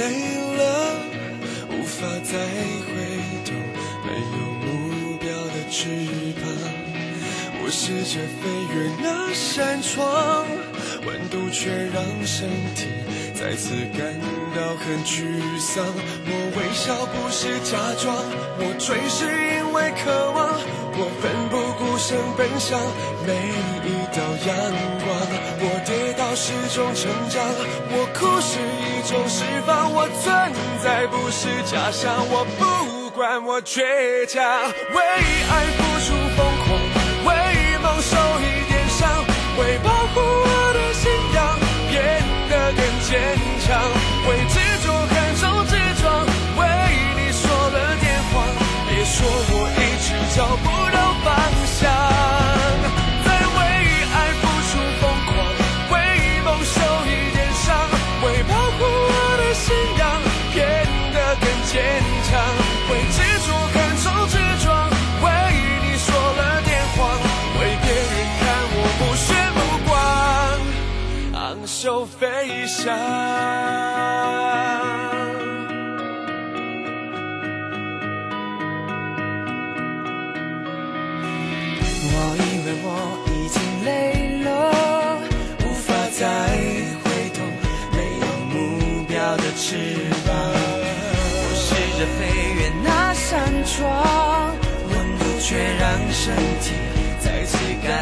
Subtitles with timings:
[0.00, 0.96] 累了
[1.68, 2.38] 无法再
[2.86, 2.92] 回
[3.44, 3.52] 头
[4.06, 5.90] 没有目标的翅
[6.40, 6.48] 膀。
[7.62, 10.46] 我试着飞越那扇窗
[11.04, 12.86] 温度却让身体
[13.34, 14.18] 再次感
[14.56, 15.20] 到很沮
[15.60, 15.84] 丧。
[16.24, 18.16] 我微笑不是假装
[18.58, 20.58] 我追是因为渴望
[21.00, 22.78] 我奋不顾身奔向
[23.24, 23.32] 每
[23.88, 24.52] 一道阳
[25.00, 25.08] 光。
[25.62, 27.40] 我跌倒是种成长，
[27.88, 29.90] 我哭是一种释放。
[29.90, 30.52] 我存
[30.84, 33.80] 在不是假象，我不管我倔
[34.28, 34.44] 强，
[34.92, 36.68] 为爱付出疯狂，
[37.24, 37.28] 为
[37.80, 38.12] 梦受
[38.44, 39.24] 一点伤，
[39.56, 41.96] 为保护我的信仰变
[42.50, 43.80] 得更坚强，
[93.82, 96.72] 温度却让身体
[97.18, 97.99] 再次感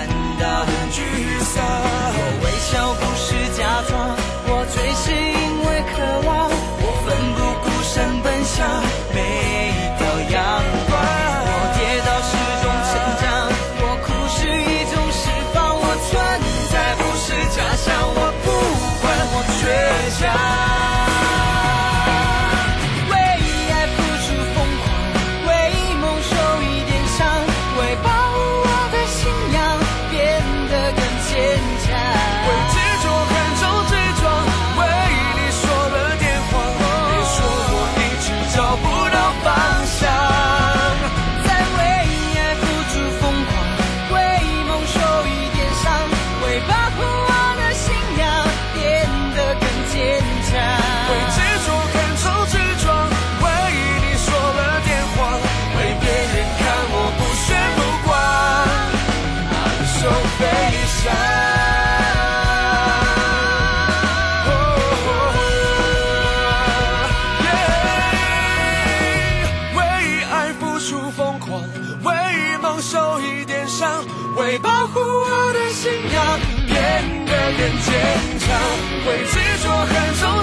[79.04, 80.37] 会执着很重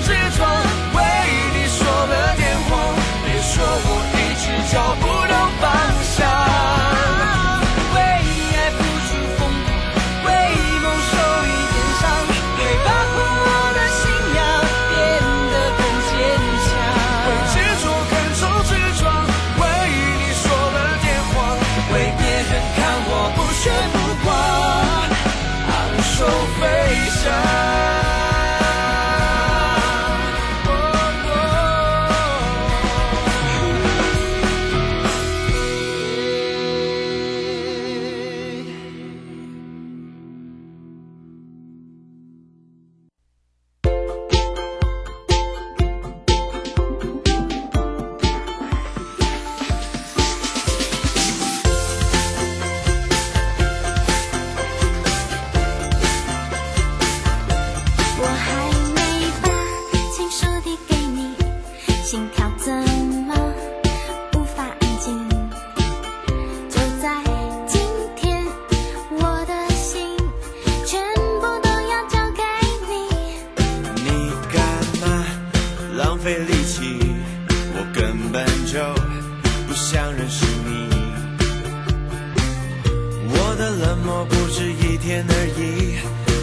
[84.05, 85.97] 么不止一天而已？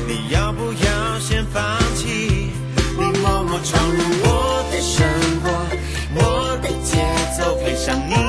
[0.07, 2.51] 你要不要先放弃？
[2.99, 5.07] 你默默闯入我的生
[5.43, 5.47] 活，
[6.17, 6.99] 我的节
[7.39, 8.22] 奏配上你。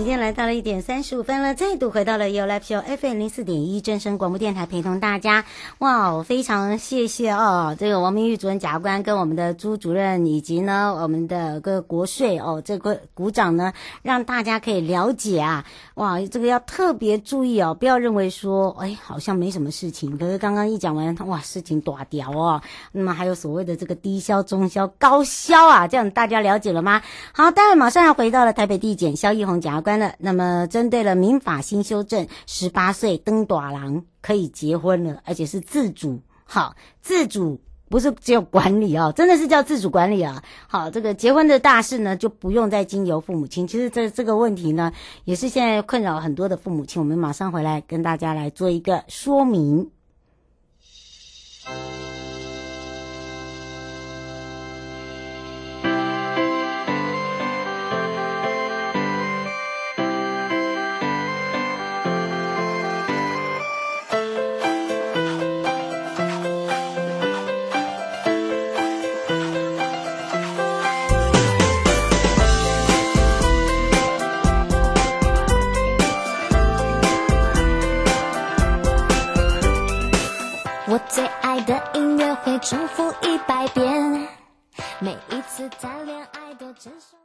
[0.00, 5.44] 时间来到了一点三十五分了，再度回到了 You Live Show FM 零四点一正声广播电台，陪同大家。
[5.76, 15.66] 哇，非常谢谢哦，这个王明玉主任检察官跟我们的朱主任以及呢我们的个国税哦，这个鼓掌呢，让大家可以了解啊。
[15.96, 22.62] 哇，这个要特别注意哦，不要认为说哎好像没什么事情，可是刚刚一讲完，哇，事情大条哦。
[22.92, 27.02] 那么还有所谓的这个低消、中消、高消啊，这样大家了解了吗？
[27.34, 36.20] 好，待会马上要回到了台北地检萧奕弘检察官那么，针对了民法新修正，十八岁登短郎可以结婚了，而且是自主。
[36.44, 40.42] 好，自主不是只有管理哦，真的是叫自主管理啊。
[40.68, 43.66] 好，这个结婚的大事呢，就不用再经由父母亲。
[43.66, 44.92] 其实这这个问题呢，
[45.24, 47.00] 也是现在困扰很多的父母亲。
[47.00, 49.90] 我们马上回来跟大家来做一个说明。
[82.62, 84.28] 重复一百遍，
[84.98, 87.16] 每一次谈恋爱都承受。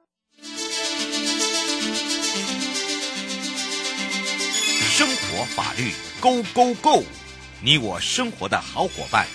[4.88, 5.92] 生活法律
[6.22, 7.04] Go Go Go，
[7.62, 9.28] 你我生活的好伙伴，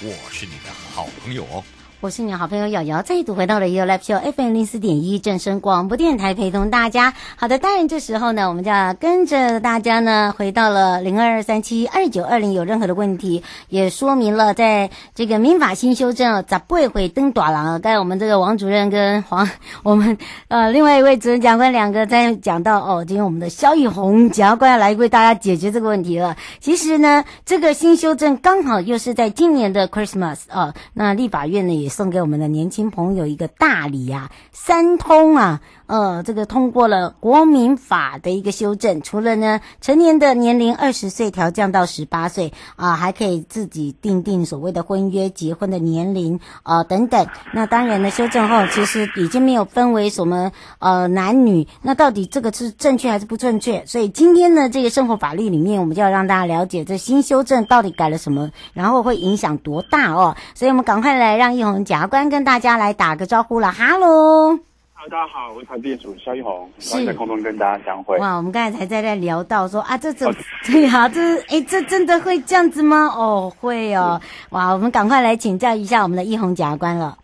[0.00, 1.64] 我是你的好朋友哦。
[2.02, 7.14] 我是你的好朋友瑶瑶，再度回到了 u l i v Show FM 零四点一正声广播电台，陪同大家。
[7.36, 12.52] 好的，当然这时候呢，我们就要跟着大家呢，回到了零二二三七二九二零。
[12.52, 17.80] 有任何的问题，也说明了在这个民法新修正咋不会回登短廊？
[17.80, 19.48] 刚才我们这个王主任跟黄，
[19.82, 20.18] 我们
[20.48, 26.36] 呃另外一位主任检察官两个在讲到哦，今天我们的萧玉红检察官要来为大家解决这个问题了。
[26.60, 31.85] 其实呢，这个新修正刚好又是在今年的 Christmas 啊，那立法院呢也。
[31.88, 35.60] 送给我们的年轻朋友一个大礼啊，三通啊。
[35.86, 47.26] 呃，这个通过了国民法的一个修正，除了呢成年的年龄二十岁调降到十八岁啊，还可以自己订定所谓的婚约结婚的年龄啊等等。
[47.52, 53.84] 那当然呢，修正后其实已经没有分为什么呃男女，那到底这个是正确还是不正确？
[53.86, 60.36] 所以今天呢，这个生活法律里面，我们就要让大家了解这新修正到底改了什么，然后会影响多大哦。
[60.54, 64.58] 所以我们赶快来让奕弘检察官跟大家来打个招呼了，哈喽。
[65.08, 68.18] 大家好，我是台地主萧奕弘，欢迎在空中跟大家相会。
[68.18, 70.28] 哇，我们刚才才在那聊到说啊，这怎
[70.64, 73.06] 对啊，这 哎，这真的会这样子吗？
[73.06, 74.20] 哦，会哦。
[74.50, 77.16] 哇，我们赶快来请教一下我们的一红检察官了。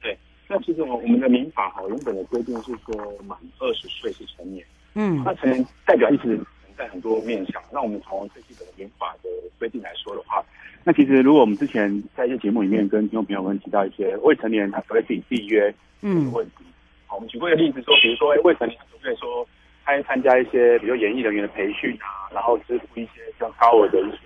[0.00, 0.16] 对，
[0.48, 4.64] 那其实我我们的民法哈原本的规定是说满二十岁是成年，
[4.94, 6.38] 嗯，那成年代表意思
[6.78, 7.60] 在很多面向。
[7.70, 9.28] 那我们从最基本的民法的
[9.58, 10.42] 规定来说的话，
[10.84, 16.64] 那其实如果我们之前在一些节目里面跟听众朋友们提到一些未成年他可以自己缔约嗯问题。
[17.06, 19.46] 嗯好，我们举过一个例子说，比如说，哎，未成年可不可以说
[19.84, 24.18] 参参加一些，比如演艺人员的培训啊，然后支付一些比较高额的一些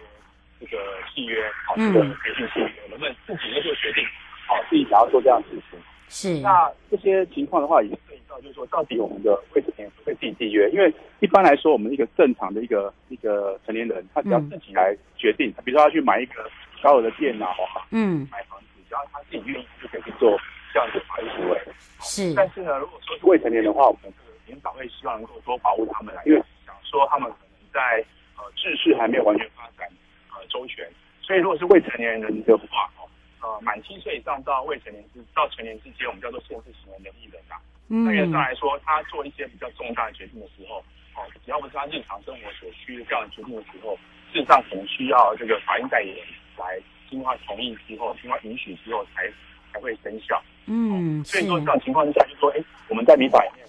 [0.60, 0.82] 这个
[1.14, 4.02] 契约，好，这个培训契约，能不能自己来做决定？
[4.46, 5.78] 好，自己想要做这样的事情。
[6.08, 6.40] 是。
[6.40, 10.68] 那这些情况的话，也涉及到就是说，到底我们的未成年会不可以自己缔约？
[10.72, 16.50] 因为一般来说，我们一个正常的一个一个成年人，他只要自己来决定，比如说他去买一个
[16.82, 20.36] 高额的电脑啊，嗯，买房子，只要他自己愿意，就可以去做。
[20.72, 21.60] 这样子法律行为
[22.00, 28.04] 是，但是呢，如果说是未成年的话，我们这个民法会希望能够多保护他们，因为想说他们可能在
[28.36, 29.88] 呃知识还没有完全发展
[30.30, 30.88] 呃周全，
[31.20, 33.08] 所以如果是未成年人的话，哦
[33.42, 37.56] 呃满七岁以上到未成年之到成年之间，我们叫做限制行为能力人呐。
[37.88, 40.78] 那原则上来说，他做一些比较重大的决定的时候，
[41.16, 43.96] 哦，只要不是他日常生活所需的这样的决定的时候，
[44.32, 46.24] 事实上可能需要这个法院代理人
[46.56, 46.78] 来
[47.10, 49.26] 经过同意之后，经过允许之后才
[49.72, 50.40] 才会生效。
[50.66, 53.66] 嗯，所以说这种情况之下，就说，哎，我们在民法里面，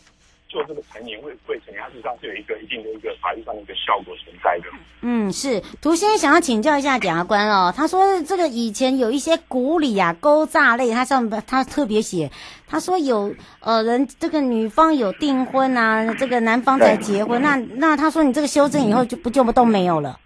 [0.47, 4.65] 就这个成年未未成年，它实际上是有一个一定的一个法律上的一个效果存在的。
[5.01, 5.59] 嗯，是。
[5.81, 12.29] 涂先生想要请教一下检察官哦，他说这个以前有一些古礼啊、勾诈类，他上他特别写，
[12.67, 20.19] 他说有呃人这个女方有订婚啊，这个男方才结婚，那那他说你这个修正以后就不就不都没有了？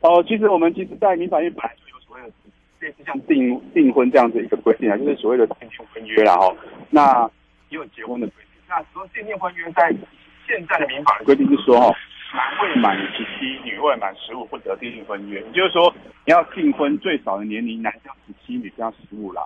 [0.00, 1.81] 哦，其实我们其实，在民法院本来就有所谓的。
[2.82, 6.52] 类似像订订婚这样子一个规定啊，就是所谓的订定婚约啦哈。
[6.90, 7.30] 那
[7.68, 8.60] 也有结婚的规定。
[8.68, 9.94] 那说订定婚约在
[10.48, 11.96] 现在的民法的规定是说哈，
[12.34, 15.40] 男未满十七，女未满十五不得订定婚约。
[15.40, 15.94] 也就是说，
[16.26, 19.44] 你要订婚最少的年龄，男生十七，女生十五啦。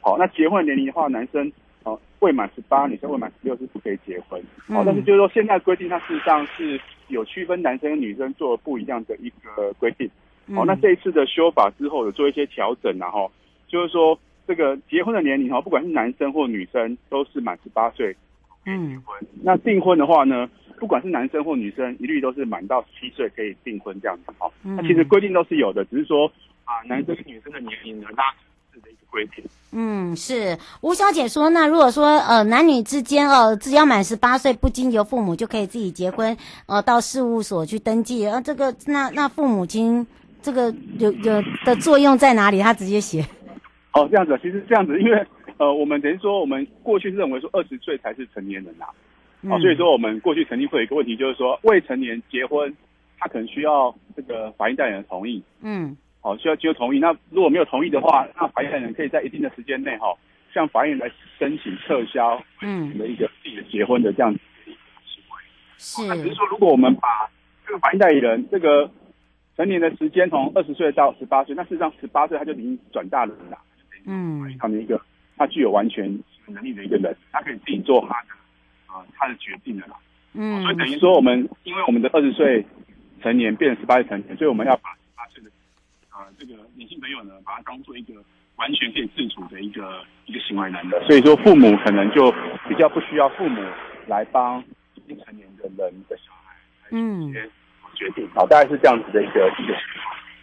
[0.00, 1.52] 好，那结婚的年龄的话，男生
[1.82, 4.40] 哦，未满十八，女生未满十六是不可以结婚。
[4.68, 10.10] 哦，嗯但是就是说现在规定，它事实上是有区分男生跟女生做不一样的一个规定。
[10.56, 13.30] 哦，那这一次的修法之后有做一些调整，然后
[13.68, 18.16] 就是说这个结婚的年龄哈，不管是男生或女生都是满十八岁
[18.66, 19.28] 嗯婚。
[19.42, 24.32] 那订婚的话呢，不管是男生或女生，一律都是满到十七岁可以订婚这样子。
[24.38, 26.26] 好，嗯那其实规定都是有的，只是说
[26.64, 28.34] 啊，男生跟女生的年龄呢，大家
[28.72, 29.44] 是的一个规定。
[29.70, 36.34] 嗯，是吴小姐说，那如果说呃男女之间哦，只要满十八岁，不经由父母就可以自己结婚，
[36.66, 40.06] 呃，到事务所去登记，呃，这个那那父母亲
[40.42, 42.60] 这个有有的作用在哪里？
[42.60, 43.22] 他直接写，
[43.92, 45.26] 哦，这样子，其实这样子，因为
[45.58, 48.90] 呃，我们等于说，我们过去是认为说二十岁才是成年人呐、啊，
[49.50, 52.74] 哦，嗯所以说我们过去曾经会有一个问题，就是说未成年结婚，
[53.18, 56.98] 他可能需要这个法定代理人同意，嗯哦，需要经由同意。
[56.98, 60.18] 那如果没有同意的话，那法院代理人可以在一定的时间内哈、哦，
[60.54, 65.42] 向法院来申请撤销嗯的一个自己的结婚的这样子的一个行为。
[65.78, 67.28] 是那只是说，如果我们把
[67.66, 68.90] 这个法定代理人这个
[69.58, 73.58] 成年的时间从二十岁到十八岁，那事实上十八岁他就已经转大人了。
[74.06, 75.00] 嗯他的一个
[75.36, 76.04] 他具有完全
[76.46, 78.28] 能力的一个人，他可以自己做他的
[78.86, 79.96] 啊、呃、他的决定的啦。
[80.34, 82.64] 嗯所以等于说，我们因为我们的二十岁
[83.20, 85.50] 成年变成十八岁成年，所以我们要把十八岁的
[86.10, 88.14] 啊、呃、这个年轻朋友呢，把他当做一个
[88.58, 90.90] 完全可以自主的一个一个行为能力。
[91.08, 92.30] 所以说，父母可能就
[92.68, 93.60] 比较不需要父母
[94.06, 94.62] 来帮
[94.94, 96.54] 已经成年的人的小孩
[96.92, 97.34] 嗯。
[97.98, 98.28] 决定。
[98.34, 99.74] 好，大概是这样子的一个一个。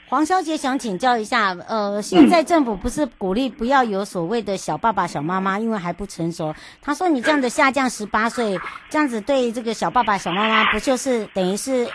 [0.08, 6.54] 黄小姐想请教一下，呃，现在政府不是鼓励不要有所谓的小爸爸、小妈妈，因为还不成熟。
[6.80, 8.56] 他说你这样的下降十八岁，
[8.88, 11.88] 这样子对这个小爸爸、小妈妈，不就是等于是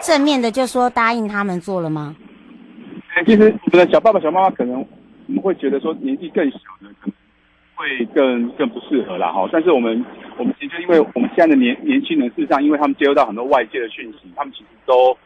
[0.00, 2.16] 正面的，就说答应他们做了吗？
[3.26, 4.80] 其实我们的小爸爸、小妈妈可能
[5.26, 7.12] 我们会觉得说年纪更小的可能
[7.78, 9.48] 会更更不适合啦哈。
[9.50, 10.04] 但是我们
[10.36, 15.16] 我们其实因为我们现在的年年轻人，事实上因为他们接收到很多外界的讯息，他们其实都。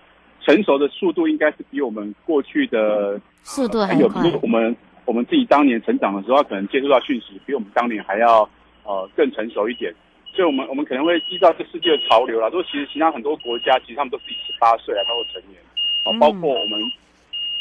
[0.45, 4.29] 成熟的速度应该是比我们过去的速度还有，快。
[4.43, 8.43] 我们我们自己当年成长的时候，可能接触到讯息比我们当年还要
[8.83, 9.95] 呃更成熟一点。
[10.35, 12.51] 所以，我们我们可能会依照这世界的潮流啦。
[12.51, 15.63] 说其实其他很多国家，其实他们都是以十八岁啊包括成年，
[16.03, 16.81] 啊，包括我们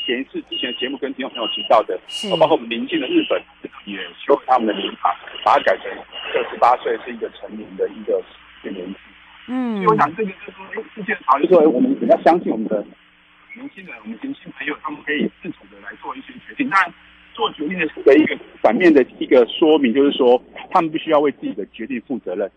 [0.06, 2.00] 前一次之前的节目跟听众朋友提到的，
[2.40, 3.42] 包括我们邻近的日本
[3.86, 5.86] 也修他们的民法，把它改成
[6.36, 8.22] 二十八岁是一个成年的一个
[8.64, 9.00] 一个年纪。
[9.48, 12.84] 嗯，所以我想这个就是说，哎，世界潮流，说我们比较相信我们的
[13.56, 16.70] 年轻人，我们年轻朋友，他们可以自主的来做一些决定。
[16.70, 16.94] 当然，
[17.34, 20.42] 做决定的的一个反面的一个说明，就是说，
[20.72, 22.50] 他们必须要为自己的决定负责任。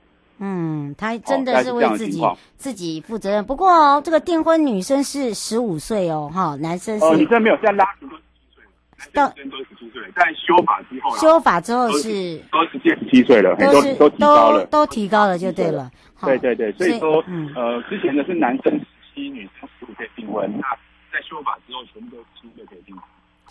[0.47, 3.43] 嗯，他真的是为自己、哦、自己负责任。
[3.43, 7.05] 不过哦，这个订婚女生是十五岁哦，哈，男生是。
[7.07, 8.63] 哦，女生没有，现在拉都十七岁
[9.15, 11.17] 了，男生都是十七岁，在修法之后。
[11.17, 15.91] 修法之后是都直接十七岁了，都是都提高了，都提高了就对了。
[16.21, 20.69] 对对对，所以说，嗯、呃，之前的是男生十七，女生十五可以订婚，那
[21.11, 23.05] 在修法之后，全部都十七岁可以订婚。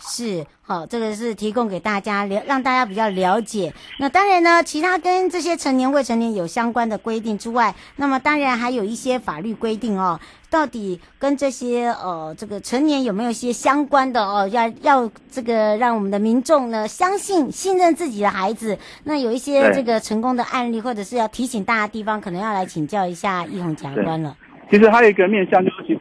[0.06, 3.72] 是，好，这个是提供给大家了，让大家比较了解。
[3.98, 10.20] 那当然呢，其他跟这些成年未成年有相关的规定之外，那么当然还有一些法律规定哦。
[10.50, 14.46] 到底跟这些呃这个成年有没有一些相关的哦？
[14.52, 18.78] 要要这个让我们的民众呢相信信任自己的孩子。
[19.02, 24.36] 那有一些这个成功的案例，或者是要提醒大家的地方，可能要来请教一下易宏检察官了。
[24.70, 26.00] 其实还有一个面向，就是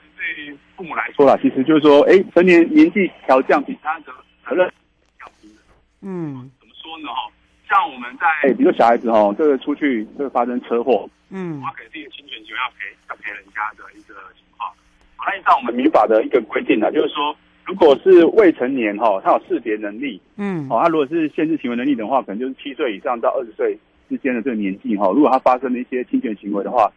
[1.24, 4.12] 说啦，其实就是说，哎，成年年纪调降，比他的
[4.46, 4.70] 责任
[5.22, 5.62] 要低了。
[6.02, 7.08] 嗯，怎么说呢？
[7.08, 7.32] 哈，
[7.70, 14.70] 像我们在，比如说小孩子哈，这个出去这个发生车祸，嗯，他肯定侵权行为，要赔要赔人家的一个情况。
[15.16, 26.92] 好，那按照我们民法的一个规定呢，就是说，如果是未成年哈，他有识别能力，嗯，哦，他如果是限制行为能力的话，可能就是七岁以上到二十岁之间的这个年纪哈，如果他发生了一些侵权行为的话。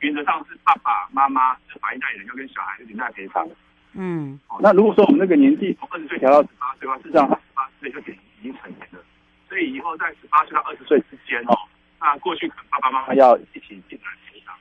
[0.00, 3.48] 原则上是爸爸妈妈是法定代理人要跟小孩连带赔偿。
[3.94, 8.98] 嗯，好，那如果说我们那个年纪从二十岁调到十八岁的话，事实上他十八岁就已经成年了，
[9.48, 11.56] 所以以后在十八岁到二十岁之间哦，
[12.00, 14.54] 那过去可能爸爸妈妈要一起进来赔偿，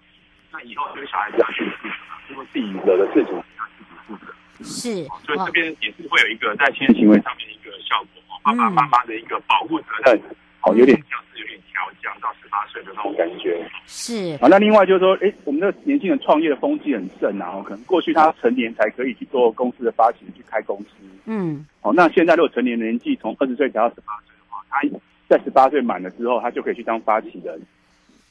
[0.52, 1.94] 那以后这个小孩子要去负责，
[2.30, 4.34] 如果自己惹的事情要自己负责。
[4.64, 10.22] 是，所以这边也是会有一个在侵权行为上面一个效果哦，爸爸妈妈的一个保护责任，
[10.64, 13.60] 哦，有点像是有点调降到十八岁的那种感觉。
[13.88, 20.88] 是啊，那另外就是说，哎，我们的年轻人创业的风气很盛啊，哦，可能过去他成年才可以去做公司的发起人，去开公司。
[21.26, 24.82] 嗯，哦，那现在如果成年年纪从二十岁调到十八岁的话，他
[25.28, 27.60] 在十八岁满了之后，他就可以去当发起人。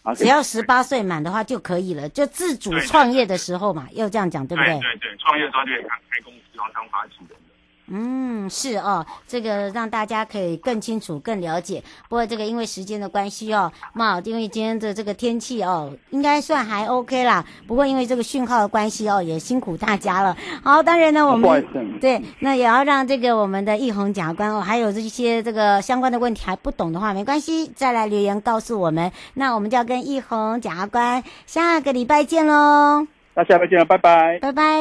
[0.03, 4.73] 啊，只要十八岁满的话就可以了，就自主创业的时候嘛，要这样讲，对不对？
[4.73, 7.50] 对对对，创业的时候就可以开开公司，然后当发起人的。
[7.93, 11.83] 嗯，是哦，这个让大家可以更清楚、更了解。
[12.09, 17.45] 不过这个因为时间的关系哦，嘛，因为今天的这个天气哦，应该算还 OK 啦。
[17.67, 20.37] 不过因为这个讯号的关系哦，也辛苦大家了。
[20.63, 21.67] 好，当然呢，我们
[22.01, 29.11] 对那也要让这个我们的奕弘检察官哦，还有这些这个相关的问题还不懂的话，没关系，再来留言告诉我们。
[29.35, 33.07] 那我们就要跟奕弘检察官下个礼拜见喽。
[33.35, 34.81] 那下个礼拜见了，拜拜，拜拜。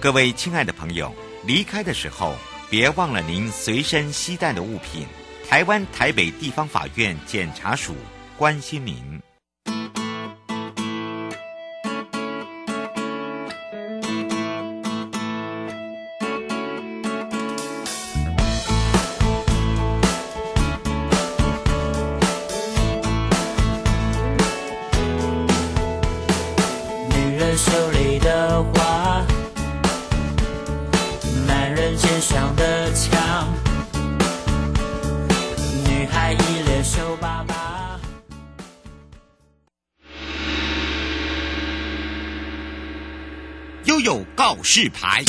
[0.00, 1.10] 各位亲爱的朋友。
[1.46, 2.34] 离开的时候，
[2.68, 5.06] 别忘了您随身携带的物品。
[5.48, 7.94] 台湾台北地方法院检察署
[8.36, 9.25] 关心您。
[44.06, 45.24] 有告示牌。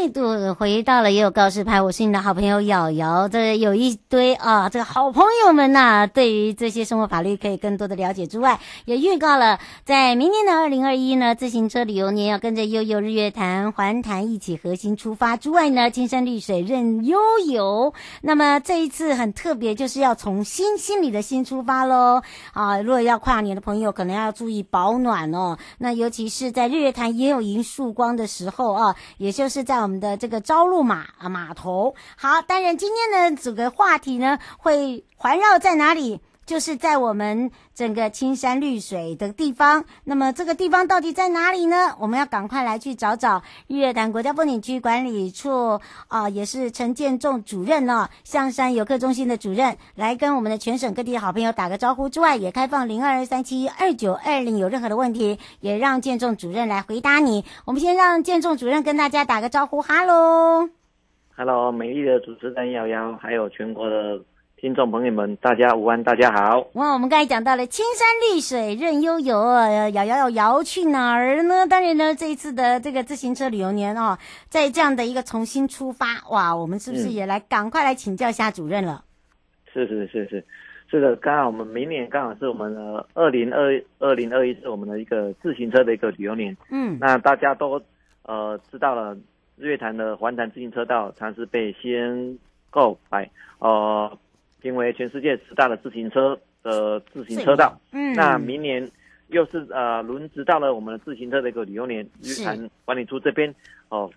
[0.00, 3.28] 再度回到了也有告示牌，我是你的好朋友瑶瑶。
[3.28, 17.18] 这有一堆啊，这个好朋友们呐、对于这些生活法律可以更多的了解之外，也预告了在明年的二零二一呢，自行车旅游年要跟着悠悠日月潭环潭一起核心出发之外呢，青山绿水任悠
[17.50, 17.92] 游。
[18.22, 22.78] 那么这一次很特别，就是要从心心里的心出发喽啊！
[22.78, 25.58] 如果要跨年的朋友，可能要注意保暖哦。
[25.78, 29.87] 那尤其是在日月潭也有迎曙光的时候啊，也就是在。
[29.87, 36.20] 我我们的这个朝露马码头，好，当然今天的，这个话题呢会环绕在哪里？
[36.48, 39.84] 就是在我们整个青山绿水的地方。
[40.04, 41.94] 那么这个地方到底在哪里呢？
[42.00, 57.44] 我们要赶快来去找找日月潭国家风景区管理处啊，也是陈建仲主任、哦，象山游客中心的主任，来跟我们的全省各地的好朋友打个招呼之外，也开放零二二三七二九二零，有任何的问题，也让建仲主任来回答你。
[57.66, 60.70] 我们先让建仲主任跟大家打个招呼，哈喽，
[61.36, 64.18] 哈喽，美丽的主持人瑶瑶，还有全国的。
[64.60, 66.66] 听众朋友们，大家午安，大家好。
[66.72, 69.40] 哇，我们刚才讲到了青山绿水任悠游，
[69.94, 71.64] 瑶瑶要摇去哪儿呢？
[71.68, 74.18] 当然呢，这一次的这个自行车旅游年哦，
[74.48, 79.04] 在这样的一个重新出发，哇，我们是不是也来赶快来请教一下主任了？
[79.72, 80.44] 是是是是，
[80.90, 86.56] 是的，刚好我们明年刚好是我们的二零二二零二一是我们的一个自行车的一个旅游年。
[86.72, 87.80] 嗯，那大家都
[88.24, 89.16] 呃知道了，
[89.56, 92.36] 日月潭的环潭自行车道，它是被先
[92.70, 94.18] 购买呃。
[94.60, 98.88] 评为全世界十大的自行车的自行车道，嗯，那明年
[99.28, 103.54] 又是呃轮值到了我们的自行车的一个旅游年，日产管理处这边。
[103.88, 104.10] 哦，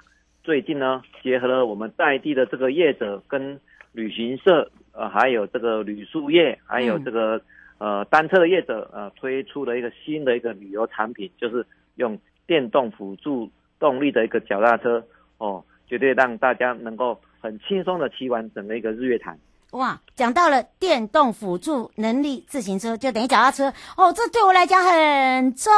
[0.43, 3.60] 最近呢结合了我们在地的这个业者跟
[3.91, 7.38] 旅行社，呃，还有这个旅宿业，还有这个、
[7.77, 13.49] 嗯、呃单车的业者，呃，推出了一个新的一个旅游产品，就是用电动辅助
[13.80, 15.06] 动力的一个脚踏车，
[15.38, 19.38] 哦，绝对让大家能够很轻松的骑完整个一个日月潭。
[19.71, 25.71] 哇，讲到了电动辅助能力自行车，就等于脚踏车哦，这对我来讲很重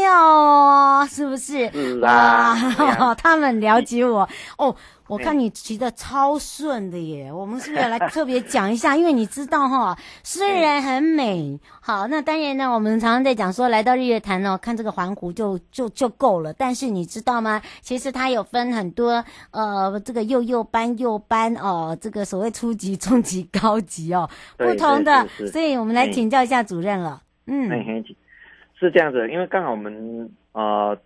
[0.00, 1.70] 要哦，是不是？
[1.70, 2.56] 是啊，
[2.98, 4.74] 哇， 他们了解我哦。
[5.10, 8.96] 我看你骑的超顺的耶，我们是不是要来特别讲一下？
[8.96, 16.52] 因为你知道哈，虽然很美，好，那当然呢，我们常常在讲说，来到日月潭哦，看这个环湖就就就够了。
[16.52, 17.60] 但是你知道吗？
[17.80, 25.26] 其实它有分很多，呃，这个幼幼班、幼班哦，这个所谓初级、中级、 高级哦，不同的。
[25.52, 27.20] 所以我们来请教一下主任了。
[27.46, 27.68] 嗯，
[28.78, 30.96] 是这样子，因为刚好我们呃。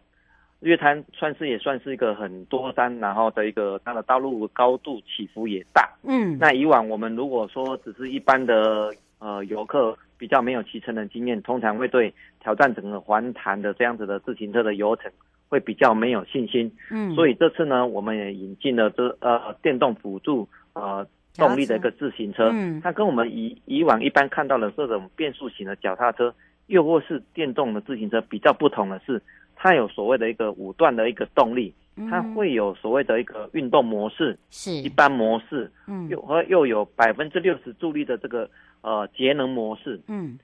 [0.64, 5.86] 日月潭算是也算是一个很多山，然后的一个它的道路高度起伏也大。
[6.04, 15.12] 嗯，那以往我们如果说只是一般的呃游客比较没有骑乘的经验，通常会对挑战整个环潭的这样子的自行车的游程
[15.50, 16.72] 会比较没有信心。
[16.90, 22.48] 嗯，所以这次呢，我们也引进了这呃电动辅助呃动力的一个自行车。
[22.50, 26.34] 嗯，它跟我们以以往一般看到的这种变速型的脚踏车，
[26.68, 29.20] 又或是电动的自行车比较不同的是。
[29.64, 31.72] 它有所谓的一个五段的一个动力，
[32.10, 34.70] 它会有所谓的一个运动模式，是。
[34.70, 38.46] 一般模式，嗯，又和又有百分之六十助力的这个
[38.82, 40.38] 呃节能模式，嗯，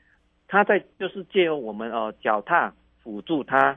[0.49, 3.73] 它在就是借由我们呃脚踏辅助它，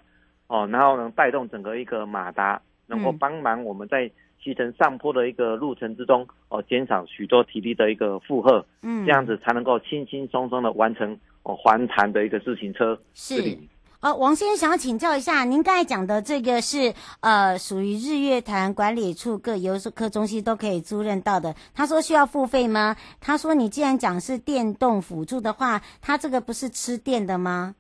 [0.48, 4.10] 哦、呃，然后能带动整个一个马达，能够帮忙我们在
[4.42, 13.58] 骑乘上坡的一个路程之中，哦、呃，减少许多体力的一个负荷，嗯，这样子才能够轻轻松松的完成哦环潭的一个自行车是。
[14.04, 21.56] 呃，王先生想要请教一下，您刚才讲的这个是呃属于日月潭管理处各游客中心都可以租任到的。
[21.74, 22.98] 他说需要付费吗？
[23.22, 27.76] 他说你既然讲是电动辅助的话，他这个不是吃电的吗？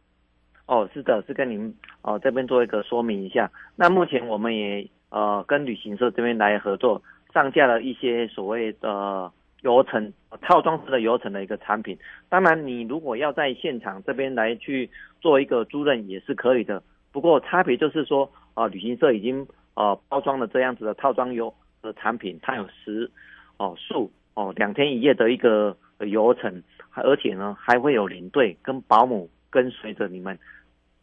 [0.65, 3.51] 哦，是的，是跟您哦这边做一个说明一下。
[3.75, 9.29] 那目前我们也呃跟旅行社这边来合作，上架了一些所谓的
[9.63, 11.97] 游程套装式的游程的一个产品。
[12.29, 16.81] 当然，你如果要在现场这边来去做一个租赁也是可以的。
[17.11, 23.11] 不过差别就是说，啊、呃，旅行社已经呃包装了这样子的套装游的产品，它有食
[23.57, 29.29] 哦宿哦两天一夜的一个游程，而且呢还会有领队跟保姆。
[29.53, 30.35] 跟随着你们，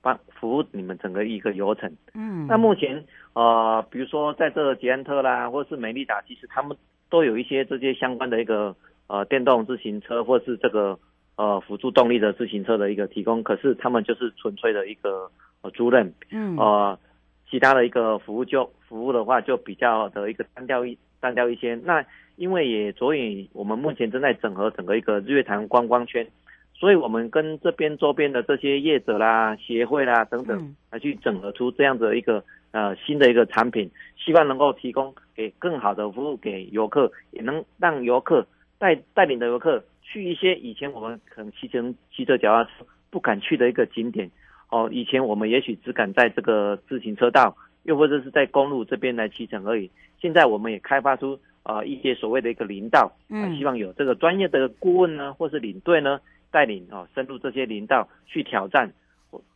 [0.02, 1.88] 帮服务你们整个一个游程。
[2.14, 6.76] 嗯，那目前呃，比如说在这捷安特啦，或是美利达，其实他们
[7.10, 8.74] 都有一些这些相关的一个
[9.08, 10.98] 呃电动自行车，或是这个
[11.36, 13.42] 呃辅助动力的自行车的一个提供。
[13.42, 16.10] 可是他们就是纯粹的一个呃租赁。
[16.30, 16.98] 嗯，呃，
[17.50, 21.74] 其他的一个服务就服务的话就比较的一个单调一单调一些。
[21.84, 22.02] 那
[22.36, 26.26] 因为也所以我们目前正在整合整个一个日月潭观光圈。
[26.72, 38.46] 所以，我们跟这边周边的这些业者啦、协会啦等等，来去整合出这样的一个呃新的一个产品，希望能够提供给更好的服务给游客，也能让游客
[38.78, 44.30] 带带领的游客去一些以前我们可能骑乘骑着脚踏车不敢去的一个景点。
[44.70, 49.90] 哦，以前我们也许只敢在这个自行车道，又或者是在公路这边来骑乘而已。
[50.20, 56.20] 现在我们也开发出呃一些所谓的一个林道，嗯，希望有这个专业的顾问呢，或是领队呢。
[56.52, 58.92] 带领哦，深入这些林道去挑战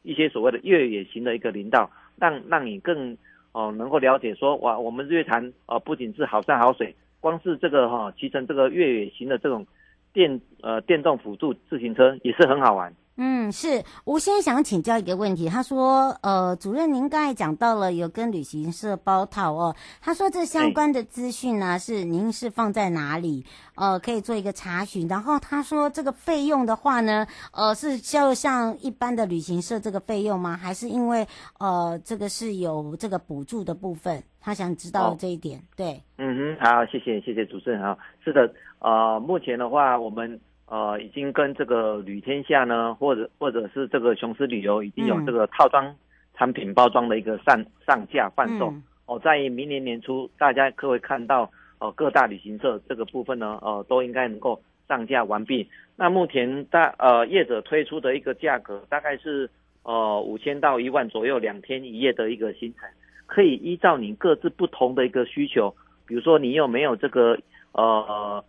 [0.05, 3.17] 一些所谓的越野型的一个林道，让让你更
[3.53, 9.67] 哦能够了解说哇，我们日月潭哦不仅是好山好水，光是这个哈骑乘这个越野型的这种
[10.13, 12.95] 电呃电动辅助自行车也是很好玩。
[13.17, 23.47] 嗯，是吴先想请教一个问题，他说，呃，主任您刚才讲到了有跟旅行社包套哦，他说这相关的资讯呢是您是放在哪里？
[23.77, 25.07] 呃，可以做一个查询。
[25.07, 30.57] 然后他说这个费用的话呢，呃，是就像一般的旅行社这个费用吗？
[30.57, 31.25] 还是因为
[31.61, 34.21] 呃这个是有这个补助的部分？
[34.41, 35.61] 他想知道这一点。
[35.61, 40.41] 哦、对，嗯哼，好，谢谢谢谢主持人啊，是的，呃，目前的话我们。
[40.67, 45.95] 呃，已经跟这个旅天下呢，或者或者是这个雄狮旅游，已经有这个套装
[46.35, 48.73] 产品包装的一个上上架贩售。
[49.05, 55.69] 哦，在明年年初，大家可会看到，呃，各大旅行社这个部分呢，呃，都应该能够上架完毕。
[55.97, 59.51] 那目前大呃业者推出的一个价格，大概是
[59.83, 62.89] 呃五千到一万左右，两天一夜的一个行程，
[63.27, 65.75] 可以依照你各自不同的一个需求，
[66.07, 67.39] 比如说你有没有这个
[67.73, 68.43] 呃。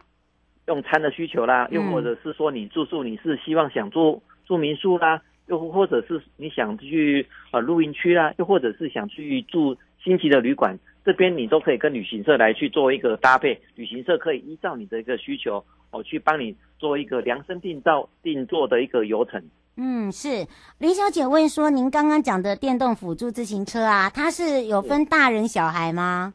[0.67, 19.41] 用餐的需求啦，又或者是说你住宿，你是希望想住住民宿啦，又或者是你想去呃露营区啦，又或者是想去住星级的旅馆，这边你都可以跟旅行社来去做一个搭配，旅行社可以依照你的一个需求，哦，去帮你做一个量身定造定做的一个游程。
[19.78, 20.47] 嗯，是
[20.80, 26.34] 林小姐问说，您刚刚讲的电动辅助自行车啊，它是有分大人小孩吗？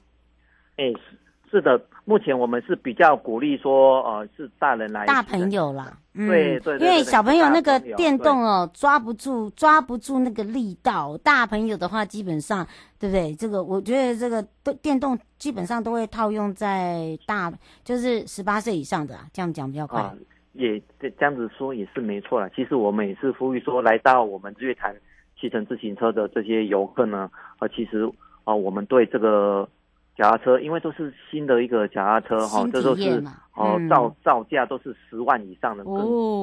[0.77, 0.93] 哎，
[1.51, 1.81] 是的。
[2.07, 12.67] 目前我们是比较鼓励说，呃，是大人来大朋友啦，嗯，对对，因为小朋友那个电动哦，抓不住抓不住那个力道，大朋友的话基本上，
[12.99, 13.33] 对不对？
[13.37, 17.53] 这个我觉得这个都电动基本上都会套用在大，
[17.85, 20.01] 就是十八岁以上的，这样讲比较快。
[20.01, 20.13] 啊，
[20.55, 22.51] 也这这样子说也是没错啦。
[22.57, 24.93] 其实我们也是呼吁说，来到我们日月潭
[25.39, 28.11] 骑乘自行车的这些游客呢，呃，其实
[28.43, 29.69] 啊，我们对这个。
[30.21, 35.95] 脚踏车，因为都是新的一个脚踏车哈，这都是哦造造价都是十万以上的，跟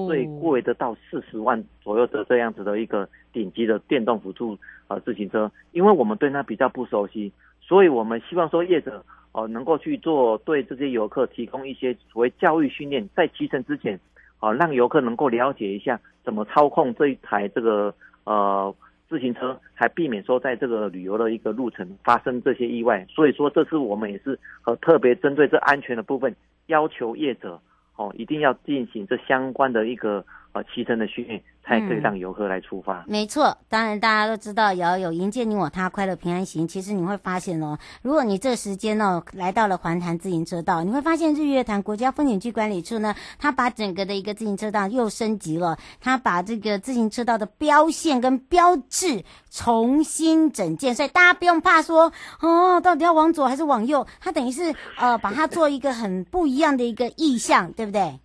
[0.08, 5.52] 最贵的到四十万左右的这样子的一个顶级的电动辅助呃自行车。
[5.74, 14.00] 因为我们对它比较不熟悉，所以我们希望说业者哦能够去做对这些游客提供一些所谓教育训练，在骑乘之前，
[14.40, 18.74] 哦让游客能够了解一下怎么操控这一台这个呃。
[19.10, 27.60] 自行车还避免说在这个旅游的一个路程发生这些意外，所以说这次我们也是和特别针对这安全的部分，要求业者
[27.96, 31.42] 哦一定要进行这相关的一个呃骑乘的训练。
[31.68, 33.02] 才可以让游客来出发。
[33.02, 36.66] 嗯、没错，当然大家都知道，要有迎接你我他，快乐平安行。
[36.66, 58.20] 其实你会发现哦，如果你这时间哦来到了环潭自行车道，你会发现日月潭国家风景区管理处呢，它把整个的一个自行车道又升级了，它把这个自行车道的标线跟标志重新整建，所以大家不用怕说哦，到底要往左还是往右，它等于是呃把它做一个很不一样的一个意象，对不对？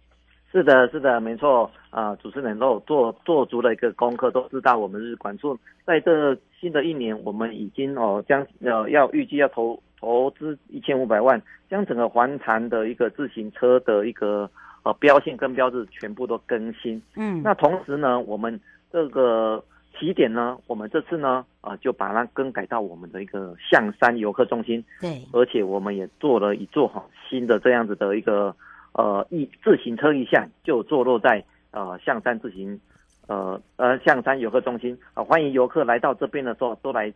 [0.52, 1.68] 是的，是的，没错。
[1.92, 14.48] 啊，主持人都有做做足了一个功课，都知道我们日管处在这新的一年，我们已经哦将呃要预计要投投资一千五百万，将整个环潭的一个自行车的一个
[14.84, 17.00] 呃标线跟标志全部都更新。
[17.14, 18.58] 嗯，那同时呢，我们
[18.90, 19.62] 这个
[20.00, 24.82] 起点呢，我们这次呢啊、呃、就把它更改到我们的一个象山游客中心。
[24.98, 28.56] 对，而且我们也做了一座哈新的这样子的一个
[28.94, 31.44] 呃一自行车意象，就坐落在。
[31.72, 32.80] 呃，象山自行，
[33.26, 37.12] 呃呃，象山游客中心啊、呃，欢迎游客来到这边的时候，都来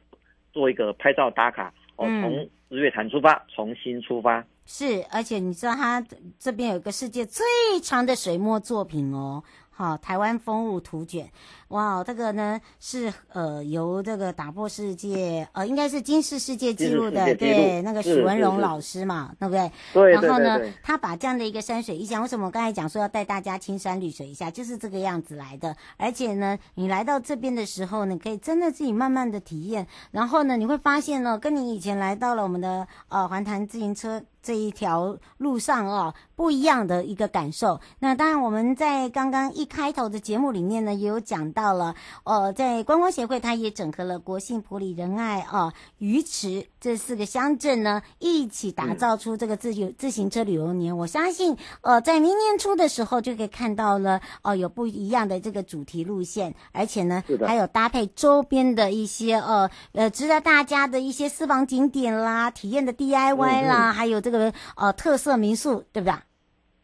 [0.52, 1.72] 做一个拍照打卡。
[1.96, 4.44] 哦、呃，从日月潭出发，重新出发。
[4.66, 6.04] 是，而且你知道，它
[6.38, 7.44] 这边有一个世界最
[7.82, 9.42] 长的水墨作品哦。
[9.78, 11.30] 好，台湾风物图卷，
[11.68, 19.70] 哇，这个呢是呃由这个打破世界呃应该是金氏世界纪录的，对，那个许文荣老师嘛，对不对？
[19.92, 20.12] 对。
[20.12, 25.76] 然后呢，他把这样的一个山水意象，为什么我刚才讲说要带大家青山绿水一下，就是这个样子来的。
[25.98, 34.22] 而且呢，你来到这边的时候呢，可以真的自己慢慢的体验，然后呢，你会发现呢，跟你以前来到了我们的呃环潭自行车。
[34.46, 37.80] 这一条路上啊，不一样的一个感受。
[37.98, 50.96] 那当然，我们在刚刚一开头的节目里面呢，也有讲到了，呃，在观光协会，它也整合了国信、普里、仁爱啊、鱼池这四个乡镇呢，一起打造出这个自由自行车旅游年。
[50.96, 64.35] 我相信，呃，在明年初的时候就可以看到了，哦、呃，有不一样的这个主题路线，而且呢，还有搭配周边的一些呃呃值得大家的一些私房景点啦、体验的 DIY 啦，嗯嗯还有这个。
[64.76, 66.14] 呃，特色民宿对不对？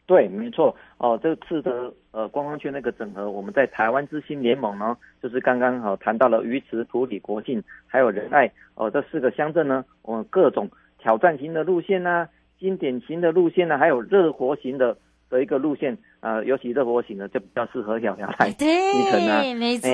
[0.06, 0.74] 对，没错。
[0.98, 14.96] 哦，这次的呃观光圈那个整合，我们在台湾之星联盟呢，就是刚刚好谈到了鱼池、埔里、国姓，还有仁爱，哦、这四个乡镇呢，我们各种挑战型的路线呢，经典型的路线呢，还有热活型的。
[15.32, 18.66] 的一个路线，呃，尤其热火型的就比较适合小孩来骑
[19.10, 19.90] 乘啊，没错。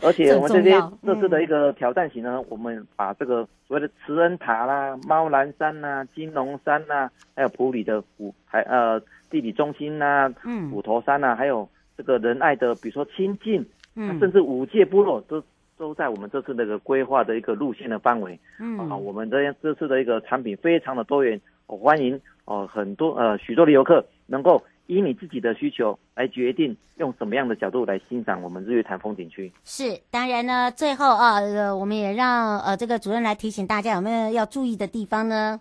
[0.00, 15.42] 而且我们这些这次的一个挑战型呢，我们把这个所谓的慈恩塔啦、猫兰山呐、啊、金龙山呐、啊，还有普里的虎还呃地理中心呐、啊，嗯，虎头山呐、啊，还有这个仁爱的，比如说亲近，嗯，甚至五界部落都
[15.76, 18.38] 都在我们这次那个规划的一个路线的范围。
[18.60, 24.06] 嗯，啊，我们这这次的一个产品非常的多元，我欢迎哦、呃、很多呃许多的游客。
[24.26, 29.52] 能够以你自己的需求来决定用什么样的角度来欣赏我们日月潭风景区。
[29.64, 35.60] 是，当然呢，最后啊，呃，我们也让呃这个主任来提醒大家有没有要注意的地方呢？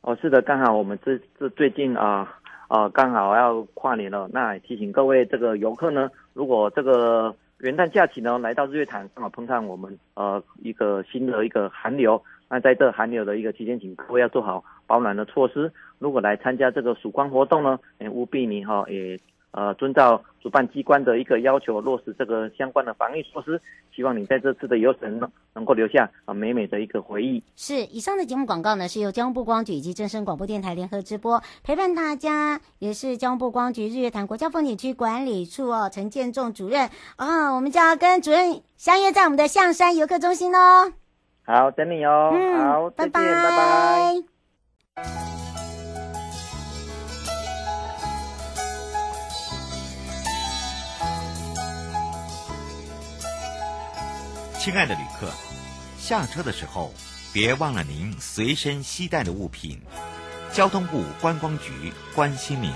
[0.00, 2.28] 哦，是的，刚好我们这这最近啊
[2.68, 12.22] 啊刚好要跨年了，那也提醒各位这个游客呢，如果这个元旦假期呢来到日月潭，刚好碰上我们呃一个新的一个寒流。
[12.50, 15.70] 那在这寒流的一个期间，请各位要做好保暖的措施。
[15.98, 19.18] 如果来参加这个曙光活动呢，也，务必你哈也
[19.50, 23.60] 呃遵照主办机关的一个要求，落实这个相关的防疫措施。
[23.94, 27.42] 希望你在这次的游程呢，能够留下啊美美的一个回忆。
[27.56, 40.92] 是，以上的节目广告呢，是由交通部光局以及正声广播电台联合直播，陪伴大家也是交通部光局日月潭国家风景区管理处哦，陈建仲主任啊，我们就要跟主任相约在我们的象山游客中心哦。
[41.50, 42.30] 好，等你哦。
[42.34, 44.14] 嗯，好，拜拜，拜拜。
[54.58, 55.30] 亲爱的旅客，
[55.96, 56.92] 下车的时候
[57.32, 59.80] 别忘了您随身携带的物品。
[60.52, 62.70] 交通部观光局关心您。